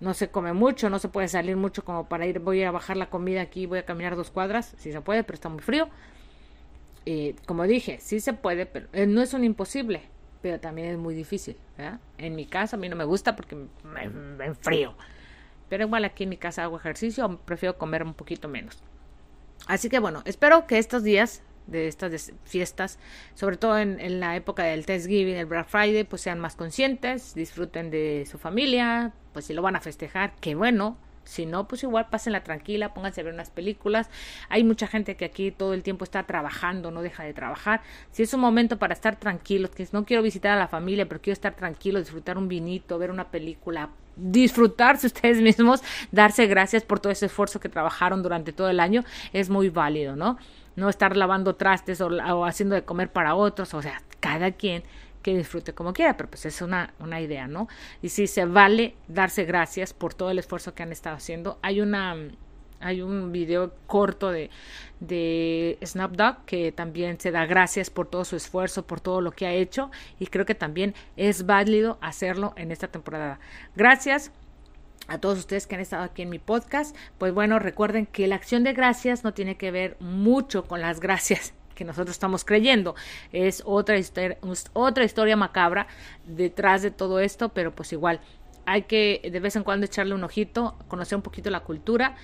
no 0.00 0.14
se 0.14 0.30
come 0.30 0.54
mucho, 0.54 0.88
no 0.88 0.98
se 0.98 1.08
puede 1.08 1.28
salir 1.28 1.56
mucho 1.56 1.84
como 1.84 2.08
para 2.08 2.26
ir 2.26 2.38
voy 2.40 2.62
a 2.62 2.70
bajar 2.70 2.96
la 2.96 3.10
comida 3.10 3.42
aquí, 3.42 3.66
voy 3.66 3.78
a 3.78 3.84
caminar 3.84 4.16
dos 4.16 4.30
cuadras, 4.30 4.74
si 4.78 4.90
se 4.90 5.02
puede, 5.02 5.22
pero 5.22 5.34
está 5.34 5.50
muy 5.50 5.60
frío. 5.60 5.88
y 7.04 7.34
como 7.46 7.64
dije, 7.64 7.98
sí 8.00 8.20
se 8.20 8.32
puede, 8.32 8.64
pero 8.64 8.88
eh, 8.94 9.06
no 9.06 9.20
es 9.20 9.34
un 9.34 9.44
imposible, 9.44 10.00
pero 10.40 10.58
también 10.60 10.88
es 10.88 10.98
muy 10.98 11.14
difícil. 11.14 11.56
En 12.16 12.34
mi 12.36 12.46
caso 12.46 12.76
a 12.76 12.78
mí 12.78 12.88
no 12.88 12.96
me 12.96 13.04
gusta 13.04 13.36
porque 13.36 13.54
me, 13.84 14.08
me 14.08 14.46
enfrío. 14.46 14.94
Pero 15.72 15.86
igual 15.86 16.04
aquí 16.04 16.24
en 16.24 16.28
mi 16.28 16.36
casa 16.36 16.64
hago 16.64 16.76
ejercicio, 16.76 17.40
prefiero 17.46 17.78
comer 17.78 18.02
un 18.02 18.12
poquito 18.12 18.46
menos. 18.46 18.76
Así 19.66 19.88
que 19.88 20.00
bueno, 20.00 20.20
espero 20.26 20.66
que 20.66 20.76
estos 20.76 21.02
días 21.02 21.42
de 21.66 21.88
estas 21.88 22.34
fiestas, 22.44 22.98
sobre 23.32 23.56
todo 23.56 23.78
en, 23.78 24.20
la 24.20 24.36
época 24.36 24.64
del 24.64 24.84
Thanksgiving, 24.84 25.34
el 25.34 25.46
Black 25.46 25.68
Friday, 25.68 26.04
pues 26.04 26.20
sean 26.20 26.38
más 26.40 26.56
conscientes, 26.56 27.34
disfruten 27.34 27.90
de 27.90 28.28
su 28.30 28.36
familia, 28.36 29.14
pues 29.32 29.46
si 29.46 29.54
lo 29.54 29.62
van 29.62 29.74
a 29.74 29.80
festejar, 29.80 30.34
qué 30.42 30.54
bueno, 30.54 30.98
si 31.24 31.46
no, 31.46 31.68
pues 31.68 31.82
igual 31.82 32.08
pásenla 32.10 32.42
tranquila, 32.42 32.94
pónganse 32.94 33.20
a 33.20 33.24
ver 33.24 33.34
unas 33.34 33.50
películas. 33.50 34.10
Hay 34.48 34.64
mucha 34.64 34.86
gente 34.86 35.16
que 35.16 35.24
aquí 35.24 35.50
todo 35.50 35.74
el 35.74 35.82
tiempo 35.82 36.04
está 36.04 36.24
trabajando, 36.24 36.90
no 36.90 37.02
deja 37.02 37.24
de 37.24 37.34
trabajar. 37.34 37.82
Si 38.10 38.22
es 38.22 38.34
un 38.34 38.40
momento 38.40 38.78
para 38.78 38.94
estar 38.94 39.16
tranquilos, 39.16 39.70
que 39.70 39.86
no 39.92 40.04
quiero 40.04 40.22
visitar 40.22 40.52
a 40.52 40.58
la 40.58 40.68
familia, 40.68 41.08
pero 41.08 41.20
quiero 41.20 41.34
estar 41.34 41.54
tranquilo, 41.54 41.98
disfrutar 41.98 42.38
un 42.38 42.48
vinito, 42.48 42.98
ver 42.98 43.10
una 43.10 43.30
película, 43.30 43.90
disfrutarse 44.16 45.06
ustedes 45.08 45.40
mismos, 45.40 45.82
darse 46.10 46.46
gracias 46.46 46.82
por 46.82 47.00
todo 47.00 47.12
ese 47.12 47.26
esfuerzo 47.26 47.60
que 47.60 47.68
trabajaron 47.68 48.22
durante 48.22 48.52
todo 48.52 48.68
el 48.68 48.80
año, 48.80 49.04
es 49.32 49.50
muy 49.50 49.68
válido, 49.68 50.16
¿no? 50.16 50.38
No 50.74 50.88
estar 50.88 51.16
lavando 51.16 51.54
trastes 51.54 52.00
o, 52.00 52.06
o 52.06 52.44
haciendo 52.44 52.74
de 52.74 52.84
comer 52.84 53.10
para 53.10 53.34
otros, 53.34 53.74
o 53.74 53.82
sea, 53.82 54.02
cada 54.20 54.52
quien 54.52 54.82
que 55.22 55.36
disfrute 55.36 55.72
como 55.72 55.92
quiera, 55.92 56.16
pero 56.16 56.28
pues 56.28 56.44
es 56.46 56.60
una, 56.60 56.92
una 56.98 57.20
idea, 57.20 57.46
¿no? 57.46 57.68
Y 58.02 58.10
si 58.10 58.26
se 58.26 58.44
vale 58.44 58.94
darse 59.08 59.44
gracias 59.44 59.94
por 59.94 60.14
todo 60.14 60.30
el 60.30 60.38
esfuerzo 60.38 60.74
que 60.74 60.82
han 60.82 60.92
estado 60.92 61.16
haciendo. 61.16 61.58
Hay 61.62 61.80
una 61.80 62.16
hay 62.82 63.00
un 63.00 63.30
video 63.30 63.72
corto 63.86 64.30
de, 64.30 64.50
de 65.00 65.78
Snapdog 65.84 66.44
que 66.44 66.72
también 66.72 67.20
se 67.20 67.30
da 67.30 67.46
gracias 67.46 67.90
por 67.90 68.08
todo 68.08 68.24
su 68.24 68.36
esfuerzo, 68.36 68.86
por 68.86 69.00
todo 69.00 69.20
lo 69.20 69.30
que 69.30 69.46
ha 69.46 69.52
hecho 69.52 69.90
y 70.18 70.26
creo 70.26 70.44
que 70.44 70.56
también 70.56 70.94
es 71.16 71.46
válido 71.46 71.98
hacerlo 72.00 72.52
en 72.56 72.72
esta 72.72 72.88
temporada. 72.88 73.38
Gracias 73.76 74.32
a 75.08 75.18
todos 75.18 75.38
ustedes 75.38 75.66
que 75.66 75.76
han 75.76 75.80
estado 75.80 76.04
aquí 76.04 76.22
en 76.22 76.30
mi 76.30 76.38
podcast. 76.38 76.96
Pues 77.18 77.32
bueno, 77.32 77.58
recuerden 77.58 78.06
que 78.06 78.26
la 78.26 78.34
acción 78.34 78.64
de 78.64 78.72
gracias 78.72 79.24
no 79.24 79.32
tiene 79.32 79.56
que 79.56 79.70
ver 79.70 79.96
mucho 80.00 80.64
con 80.64 80.80
las 80.80 81.00
gracias 81.00 81.54
que 81.72 81.84
nosotros 81.84 82.14
estamos 82.14 82.44
creyendo. 82.44 82.94
Es 83.32 83.62
otra 83.64 83.98
historia, 83.98 84.38
otra 84.72 85.04
historia 85.04 85.36
macabra 85.36 85.86
detrás 86.26 86.82
de 86.82 86.90
todo 86.90 87.20
esto, 87.20 87.50
pero 87.50 87.74
pues 87.74 87.92
igual 87.92 88.20
hay 88.66 88.82
que 88.82 89.20
de 89.30 89.40
vez 89.40 89.56
en 89.56 89.64
cuando 89.64 89.86
echarle 89.86 90.14
un 90.14 90.24
ojito, 90.24 90.76
conocer 90.88 91.16
un 91.16 91.22
poquito 91.22 91.50
la 91.50 91.60
cultura. 91.60 92.16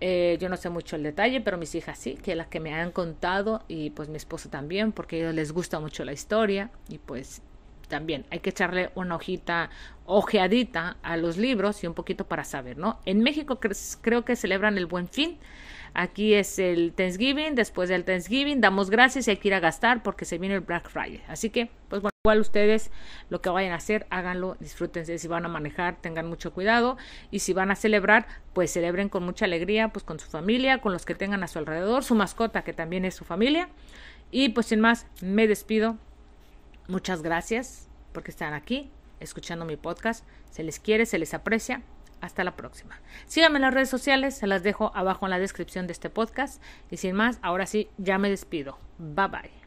Eh, 0.00 0.36
yo 0.40 0.48
no 0.48 0.56
sé 0.56 0.68
mucho 0.70 0.96
el 0.96 1.02
detalle, 1.02 1.40
pero 1.40 1.56
mis 1.56 1.74
hijas 1.74 1.98
sí, 1.98 2.14
que 2.14 2.34
las 2.34 2.48
que 2.48 2.60
me 2.60 2.74
han 2.74 2.90
contado 2.90 3.62
y 3.68 3.90
pues 3.90 4.08
mi 4.08 4.16
esposo 4.16 4.48
también, 4.48 4.92
porque 4.92 5.16
a 5.16 5.18
ellos 5.20 5.34
les 5.34 5.52
gusta 5.52 5.78
mucho 5.80 6.04
la 6.04 6.12
historia 6.12 6.70
y 6.88 6.98
pues 6.98 7.42
también 7.88 8.26
hay 8.30 8.40
que 8.40 8.50
echarle 8.50 8.90
una 8.94 9.16
hojita, 9.16 9.70
ojeadita 10.06 10.96
a 11.02 11.16
los 11.16 11.36
libros 11.36 11.84
y 11.84 11.86
un 11.86 11.94
poquito 11.94 12.26
para 12.26 12.44
saber, 12.44 12.76
¿no? 12.76 12.98
En 13.04 13.20
México 13.20 13.60
creo 14.00 14.24
que 14.24 14.36
celebran 14.36 14.78
el 14.78 14.86
Buen 14.86 15.08
Fin, 15.08 15.38
Aquí 15.94 16.34
es 16.34 16.58
el 16.58 16.92
Thanksgiving, 16.92 17.54
después 17.54 17.88
del 17.88 18.04
Thanksgiving 18.04 18.60
damos 18.60 18.90
gracias 18.90 19.28
y 19.28 19.30
hay 19.30 19.36
que 19.36 19.48
ir 19.48 19.54
a 19.54 19.60
gastar 19.60 20.02
porque 20.02 20.24
se 20.24 20.38
viene 20.38 20.56
el 20.56 20.60
Black 20.60 20.90
Friday. 20.90 21.22
Así 21.28 21.50
que, 21.50 21.70
pues 21.88 22.02
bueno. 22.02 22.10
Igual 22.26 22.40
ustedes 22.40 22.90
lo 23.28 23.42
que 23.42 23.50
vayan 23.50 23.72
a 23.72 23.74
hacer, 23.74 24.06
háganlo, 24.08 24.56
disfrútense. 24.58 25.18
Si 25.18 25.28
van 25.28 25.44
a 25.44 25.48
manejar, 25.48 26.00
tengan 26.00 26.26
mucho 26.26 26.54
cuidado. 26.54 26.96
Y 27.30 27.40
si 27.40 27.52
van 27.52 27.70
a 27.70 27.76
celebrar, 27.76 28.26
pues 28.54 28.72
celebren 28.72 29.10
con 29.10 29.24
mucha 29.24 29.44
alegría, 29.44 29.88
pues 29.88 30.06
con 30.06 30.18
su 30.18 30.30
familia, 30.30 30.80
con 30.80 30.94
los 30.94 31.04
que 31.04 31.14
tengan 31.14 31.42
a 31.42 31.48
su 31.48 31.58
alrededor, 31.58 32.02
su 32.02 32.14
mascota, 32.14 32.64
que 32.64 32.72
también 32.72 33.04
es 33.04 33.14
su 33.14 33.26
familia. 33.26 33.68
Y 34.30 34.48
pues 34.48 34.64
sin 34.64 34.80
más, 34.80 35.06
me 35.20 35.46
despido. 35.46 35.98
Muchas 36.88 37.20
gracias 37.20 37.90
porque 38.12 38.30
están 38.30 38.54
aquí 38.54 38.90
escuchando 39.20 39.66
mi 39.66 39.76
podcast. 39.76 40.24
Se 40.50 40.62
les 40.62 40.80
quiere, 40.80 41.04
se 41.04 41.18
les 41.18 41.34
aprecia. 41.34 41.82
Hasta 42.24 42.42
la 42.42 42.56
próxima. 42.56 42.98
Síganme 43.26 43.58
en 43.58 43.62
las 43.62 43.74
redes 43.74 43.90
sociales, 43.90 44.34
se 44.34 44.46
las 44.46 44.62
dejo 44.62 44.92
abajo 44.94 45.26
en 45.26 45.30
la 45.30 45.38
descripción 45.38 45.86
de 45.86 45.92
este 45.92 46.08
podcast. 46.08 46.62
Y 46.90 46.96
sin 46.96 47.14
más, 47.14 47.38
ahora 47.42 47.66
sí, 47.66 47.90
ya 47.98 48.16
me 48.16 48.30
despido. 48.30 48.78
Bye 48.98 49.28
bye. 49.28 49.63